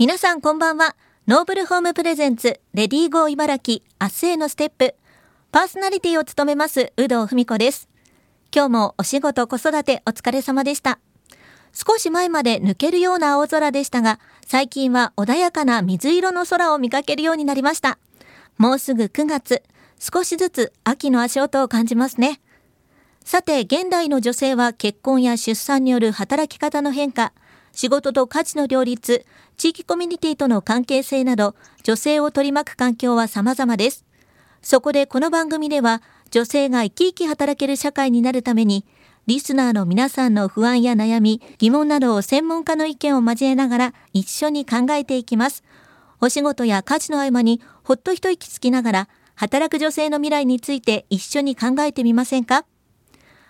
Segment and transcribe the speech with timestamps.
[0.00, 0.96] 皆さんこんばんは。
[1.28, 4.94] ノーブルホームプレゼンツ、レディーゴー茨城、明日へのステップ。
[5.52, 7.86] パーソナリティを務めます、有働文子です。
[8.50, 11.00] 今日もお仕事、子育てお疲れ様でした。
[11.74, 17.98] 少し前まで抜けるような青空でしたが、最近は穏やかな水色の空を見かけるようになりました。
[18.56, 19.62] もうすぐ9月、
[19.98, 22.40] 少しずつ秋の足音を感じますね。
[23.22, 27.34] さて、現代の女性は結婚や出産による働き方の変化、
[27.72, 29.24] 仕事と価値の両立、
[29.56, 34.04] 地域コミュニティとの関係性など、女性を取り巻く環境は様々です。
[34.62, 38.84] そこでこの番組では、女性が生き生き働ける社会になるために、
[39.26, 45.62] リスナーの皆さんの不安や悩み、疑問などを専門家の意見を交えながら一緒に考えていきます。
[46.20, 52.64] お仕事や家事の合間にほっと一息つきながら、働く女性の未来について一緒に考えてみませんか？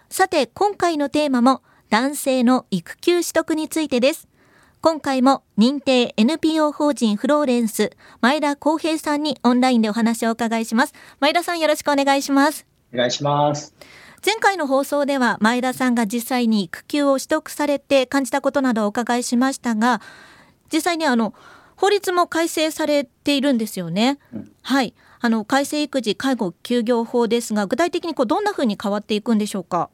[0.08, 4.28] さて、今回のテーマも男性の育休取得についてです。
[4.80, 7.90] 今回も認定 NPO 法人フローレンス
[8.20, 10.94] 前田康平さんにオンラインでお話をお伺いします。
[11.18, 12.64] 前田さんよろしくお願いします。
[12.94, 13.74] お願いします。
[14.24, 20.00] 前回の放送では前田さんが実際に育休を取得されて感じたことなどをお伺いしましたが
[20.72, 21.34] 実際にあの
[21.74, 24.20] 法律も改正されているんですよね。
[24.32, 29.90] うん、はいあの改正育児介護休業法ですが具体的にこうどんなふうに変わっていくんでしょうか？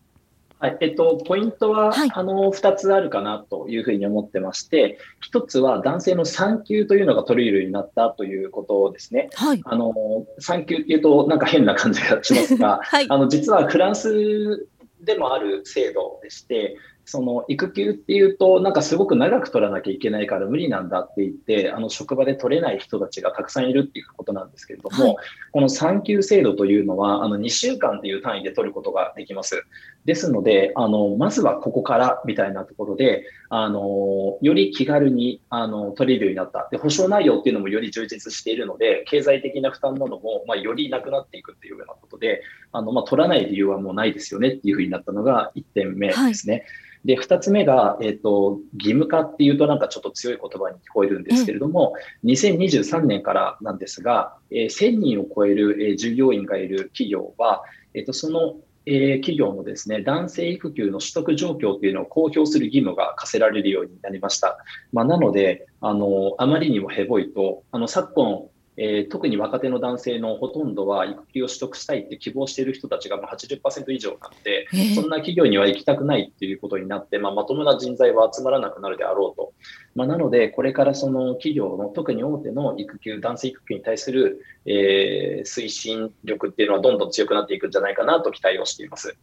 [0.58, 0.76] はい。
[0.80, 4.98] えっと、ポイントは、はい、あの2つあるかなというふうに思ってまして、
[5.30, 9.28] 1つは男性の産休というのが取れるようになったということですね。
[9.34, 9.92] はい、あの
[10.38, 14.66] 産休っていうと、なんか変な感じがしますが、 はい、あの実はフランス
[15.02, 16.76] でもある制度でして、
[17.08, 25.16] その育休っていうと、なんかすごく長く取らなきゃいけないから無理なんだって言って、あの職場で取れない人たちがたくさんいるっていうことなんですけれども、はい、
[25.52, 29.62] この産休制度というのは、あの2週間っていう単位で取ることができます。
[30.04, 36.66] ですので、あのまずはここからみたいなところで、あのより気軽にあの取れるようになった。
[36.72, 46.52] で、保証内容っていうのもより充実しているので、経済的な負担なども、まあ、よりなくなっていくっていうようなことで、あのまあ、取らない理由はもうないですよねっていうふうになったのが1点目ですね。
[46.54, 46.62] はい
[47.06, 51.94] で、2つ目が、えっ、ー、と、義務化っていうとなんかちょっと強い言葉に聞こえるんですけれども、
[52.24, 57.62] うん、2023年からなんですが、えー、1000人を超える、えー、従業員がいる企業は、
[57.94, 58.56] えっ、ー、と、その
[58.88, 64.58] えー、企業のですね、男性育休の取得状況というのを公表する義務が課せられるようになりました。
[64.92, 68.46] まあ、なので、あの、あまりにもヘボいと、あの、昨今、
[68.76, 79.52] えー、特に若手の男性のほとんどは育休を取得したいって希望している人たちが80%以上なので、えー、そんな企業には行きたくないっていうことになって、まあ、まともな人材は集まらなくなるであろうと。
[79.94, 89.16] まあ、なので、これからその企業の特に大手の育休、男性育休に対する、えー、推進力っていうのはどんどん強くなっていくんじゃないかなと期待をしています。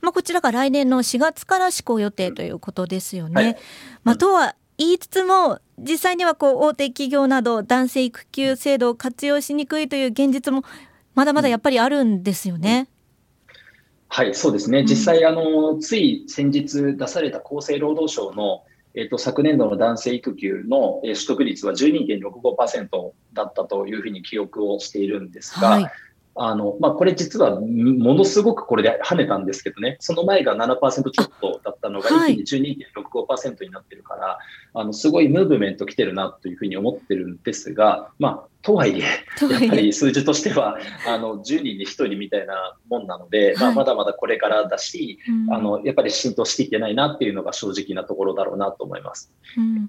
[0.00, 3.42] まあ、こちらが来年の4月から施行予定ということですよね。
[3.42, 3.56] はい、
[4.04, 10.64] まあ、とは言いつつも実際にはこう大手企業など男性育休制度を活用しにくいという現実も
[11.14, 12.88] まだまだやっぱりあるんですよね。
[14.08, 14.84] はい、そうですね。
[14.84, 18.64] 実際、あの、つい先日出された厚生労働省の、
[18.94, 25.90] えっと、昨年度の男性育休の取得率は12.65%だったというふうに記憶をしているんですが、はい
[26.38, 34.36] あの、まあ、これ実はものすごくこれで跳ねたんですけどね、その前が7%ちょっとだったのが一気に12.65%になってるから、はい、
[34.74, 39.02] あの、すごいムーブメント来てるなというふうに思ってるんですが、まあ、とはいえ、
[39.48, 49.30] やっぱり数字としては、あの、10人に1人みたいなもんなので、はい、まあ、まだまだこれからだし、うん、あの、やっぱり浸透していってないなっていうのが正直なところだろうなと思います。
[49.56, 49.88] うん、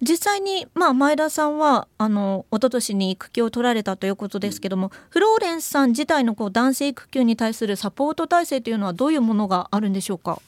[0.00, 10.40] 実際に、まあ、前田さんは、あの、一昨年に育休を取られたということですけども、うん、フローレンスさん自体のこう男性育休に対するサポート体制というのはどういうものがあるんでしょうか？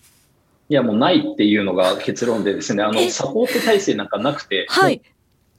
[0.69, 5.03] いや、もうないっていうのが結論でですね、あの、サポート体制なんかなくて、はい。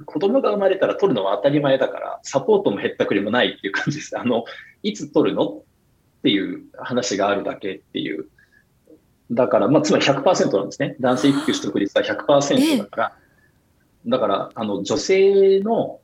[0.04, 4.20] 子供が生まれたら取るのは当たり前だから、サポートもへったくりもないっていう感じです。
[4.20, 4.44] あの、
[4.84, 5.64] いつ取るのっ
[6.24, 8.26] ていう話があるだけっていう。
[9.32, 10.96] だから、まあ、つまり100%なんですね。
[11.00, 13.18] 男性育休取得率は100%だから、
[14.08, 16.00] だから、あの、女性の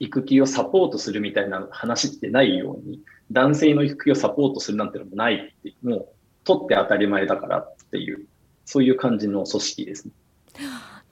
[0.00, 6.08] 育休をサポートするみたいな話ってないように、男性の育休をサポートするなんてのもないってもう、
[6.44, 8.26] 取って当たり前だからっていう、
[8.64, 10.12] そういう感じの組織ですね。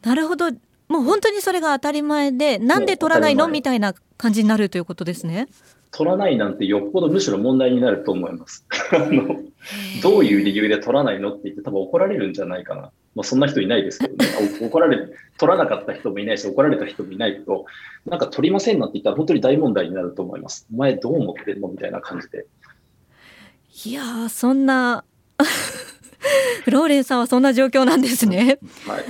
[0.02, 0.50] なるほど。
[0.90, 3.46] もう本当にそれが当たり前でなんで取らないの？
[3.48, 5.46] みたいな感じになるということですね。
[5.92, 8.64] 取らないなんてよっぽどむしろ問題になると思います。
[10.02, 12.90] どういう理由で取らないのって言って多分怒られるんじゃないかな。
[13.14, 14.26] まあ、そんな人いないですけどね。
[14.62, 14.98] 怒られ、
[15.38, 17.66] 取らなかった人もいないし、怒られた人もいないと、
[18.06, 20.66] なんか取りませんなんて言ったら本当に大問題になると思います。
[20.72, 21.68] お前どう思ってんの？
[21.68, 22.46] みたいな感じで。
[23.84, 25.04] いやそんな
[26.64, 28.58] フローレンさんはそんな状況なんですね。
[28.86, 29.04] はい、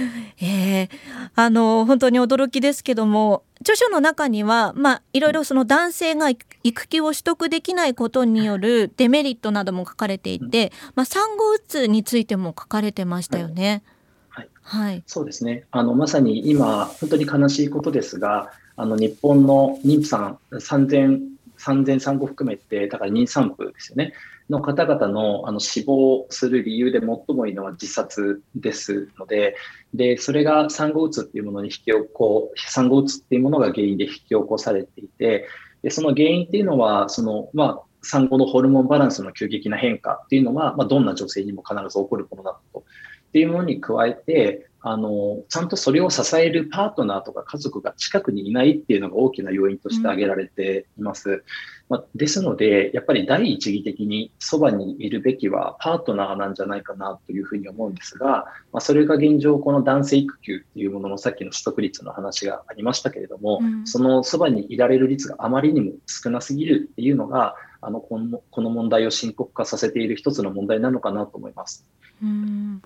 [0.45, 0.89] えー、
[1.35, 13.83] あの本当に驚きですけども著書の中には、まあ、いろいろその男性が育休を取得できないことによるデメリットなども書かれていて、まあ、産後うつについても書かれてましたよね。
[14.31, 15.65] はい、はい、そうですね。
[15.71, 21.21] あのまさに今本当に悲しいことですがあの日本の妊婦さん3000
[21.61, 24.13] 3000産後含めてだから妊産婦ですよね
[24.51, 29.55] の方々のあの死亡する理由で最もいいのは自殺ですので、
[29.95, 35.47] でそれが産後うつっていうものに引き起こ、産後うつっていうものが原因で引き起こされていて、
[35.83, 42.81] でその原因っていうのは、そのまあ、産後のホルモンバランスの急激な変化っていうのは、まあ、どんな女性にも必ず起こるものだと。
[42.81, 51.31] っていうものに加えて、あの、ちゃんとそれを支えるパートナーとか家族が近くにいないっていうのが大きな要因として挙げられています。
[51.31, 51.43] うん、
[51.91, 71.87] まあ、ですので、やっぱり第一義的にそばにいるべきはパートナーなんじゃないかなというふうに思うんですが、まあ、それが現状、この男性育休っていうもののさっきの取得率の話がありましたけれども、うん、そのそばにいられる率があまりにも少なすぎるっていうのが、あのこのこの問題を深刻化させている一つの問題なのかなと思います。
[72.23, 72.83] うん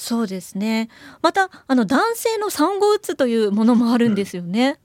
[0.00, 0.88] そうですね。
[1.20, 4.80] また、あの男性の産後うつというものもあるんですよね。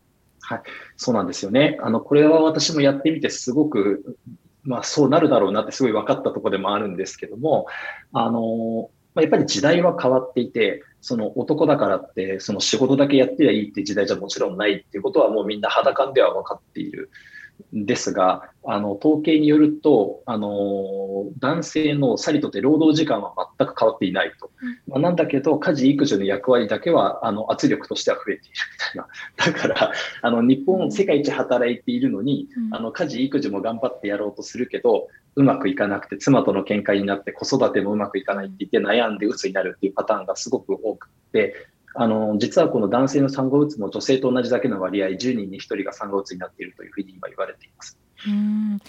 [0.52, 0.62] うん、はい、
[0.98, 1.80] そうなんですよね。
[1.82, 4.18] あの、これは私もやってみてすごく、
[4.64, 7.68] まあそうなるだろうなってすごい分かったところでもあるんですけども、
[8.12, 17.10] あの、まやっぱり時代は変わっていて、その男だからって、その仕事だけやってりゃいいって時代じゃもちろんないっていうことはもうみんな肌感では分かっている
[17.74, 24.50] ですが、あの、統計によると、あの、男性のさりとて労働時間は全く変わっていないと。
[24.88, 28.50] まあ、なんだけど、家事育児の役割だけは、あの、圧力としては増えている
[28.96, 29.54] みたいな。
[29.54, 29.92] だから、
[30.22, 41.54] あの、日本、世界一働いているのに、あの、家事育児も頑張ってやろうとするけど、うまくいかなくて、妻との喧嘩になって子育てもうまくいかないって言って悩んで鬱になるっていうパターンがすごく多くて、
[41.98, 47.98] あの、実はこの男性の産後うつも女性と同じだけの割合、10人に1人が産後うつになっているというふうに今言われています。
[48.28, 48.80] うん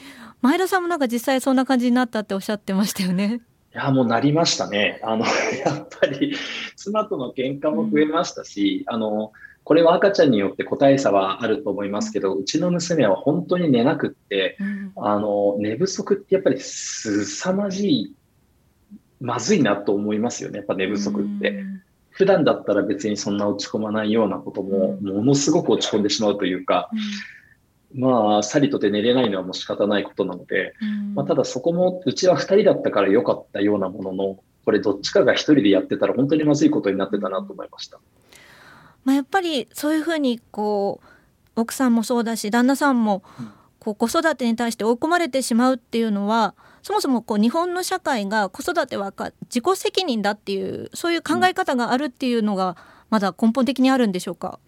[0.41, 3.43] 前田さんもなんか実際そんな感じになったっておっしゃってましたよね。
[3.75, 5.01] いや、もうなりましたね。
[5.03, 5.25] あの、
[5.65, 6.37] やっぱり
[6.77, 9.33] 妻との喧嘩も増えましたし、うん、あの、
[9.65, 18.15] これは赤ちゃんによって個体差はあると思いますけど、うちの娘は本当に寝なくって、うん、あの、寝不足ってやっぱりすさまじい、
[19.21, 21.51] まずいなと思いますよね、やっぱ寝不足って。
[21.51, 21.83] うん
[22.17, 26.89] 普段だったら別にそんな落ち込まないようなことも、ものすごく落ち込んでしまうというか、
[27.95, 38.01] うん、まあ、さりとて寝れないのはもう仕方ないことなので、うん、まあ、ただそこも、うちは2人だったから良かったようなものの、これどっちかが1人でやってたら本当にまずいことになってたなと思いました。
[39.05, 41.01] まあ、やっぱりそういうふうにこ
[41.57, 43.23] う奥さんもそうだし旦那さんも
[43.87, 49.13] こう子育てに対して追い込まれてしまうっていうのはそもそもこう日本の社会が子育ては
[49.43, 52.77] 自己責任だっていうそういう考え方があるっていうのが
[53.11, 54.59] まだ根本的にあるんでしょうか？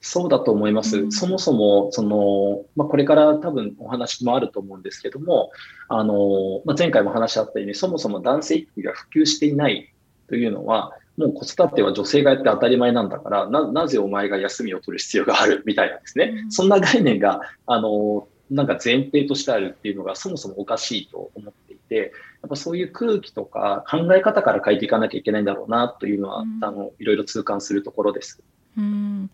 [0.00, 0.98] そうだと思います。
[0.98, 5.50] うん、そもそも、その、まあ、これから多分お話もあると思うんですけども、
[5.88, 9.92] あの、まあ、前回も話しあったように、そもそも男性育児が普及していない
[10.28, 16.42] というのは、もう子育ては女性がやって当たり前なんだから、な、なぜお前が休みを取る必要があるみたいなんですね。
[16.44, 21.96] うん、そんな概念が、あの、なんか前提としてあるっていうのがそもそもおかしいと思っていて、
[22.40, 28.40] やっぱそういう空気とか考え方から変えていかなきゃいけないんだろうなというのは、うん、あのいろいろ痛感するところです。
[28.78, 29.28] うん、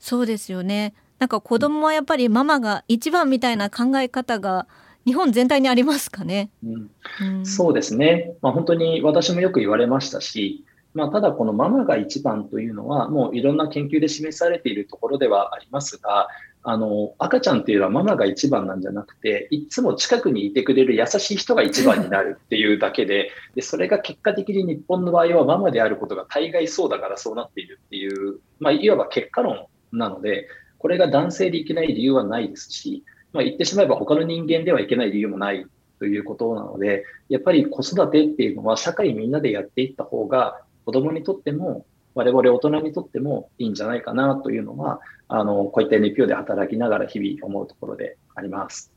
[0.00, 0.94] そうですよね。
[1.20, 4.66] なんか子供はやっぱりママが一番みたいな考え方が
[5.04, 6.50] 日本全体にありますかね？
[6.64, 8.34] うん、そうですね。
[8.42, 10.64] まあ、本当に私もよく言われましたし、
[10.96, 16.28] まあ、ただこのママが一番というのはもういろんな研究で示されているところではありますが、
[16.62, 30.48] あの、赤ちゃんっていうのはママが一番なんじゃなくて、いつも近くにいてくれる優しい人が一番になるっていうだけで、で、それが結果的に日本の場合はママであることが大概そうだからそうなっているっていう、まあ、いわば結果論なので、
[30.78, 35.66] これが男性でいけない理由はないですし、まあ、言ってしまえば他の人間ではいけない理由もない
[35.98, 48.92] ということなので、やっぱり子育てっていうのは社会みんなでやっていった方が、子供にとっても我々大人にとってもいいんじゃないかなというのは、あの、こういった NPO で働きながら日々思うところであります。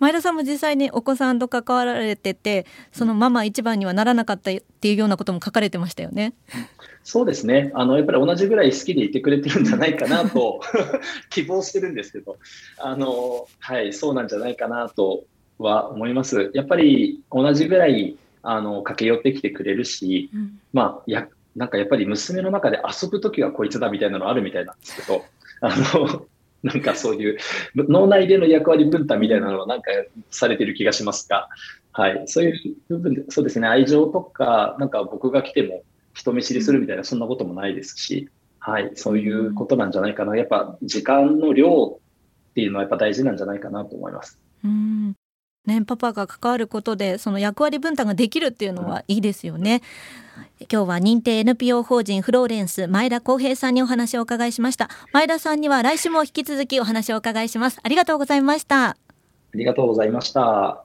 [0.00, 6.32] 前田さんも実際にお子さんと関わられててそのママ一番にはならなかったっていうようなことも書かれてましたよね。
[7.04, 10.62] そうですねあのやっぱり同じぐらい好きでいてくれてるんじゃないかなと
[11.28, 12.38] 希望してるんですけど
[12.78, 15.24] あの、はい、そうなんじゃないかなと
[15.58, 16.50] は思います。
[16.54, 25.24] やっぱり同じぐらいあの駆け寄ってきてくれるし、うん、まあやなんかやっぱり娘の中で遊ぶときはこいつだみたいなのあるみたいなんですけど、
[25.60, 26.26] あの、
[26.62, 27.38] なんかそういう
[27.74, 29.90] 脳内での役割分担みたいなのはなんか
[30.30, 31.48] されてる気がしますが、
[31.92, 35.82] はい、そういう部分で、そうですね、愛情とか、なんか僕が来ても
[36.12, 38.28] 人見知りするみたいな、そんなこともないですし、
[38.58, 40.36] はい、そういうことなんじゃないかな。
[40.36, 41.98] やっぱ時間の量
[42.50, 44.38] っていうのはやっぱ大事なんじゃないかなと思います。
[44.62, 45.16] うん
[45.66, 49.82] ね、パパが関わることでその役割分担ができるっていうのはいいですよね。
[50.60, 54.88] 今日は認定 NPO 法人フローレンス前田光平さんにお話をお伺いしました。
[55.12, 57.78] 前田さんには来週も引き続きお話をお伺いします。
[57.82, 58.96] ありがとうございました。
[59.52, 60.78] ありがとうございました